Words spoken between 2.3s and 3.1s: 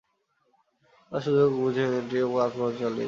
আক্রমণ চালিয়েছে।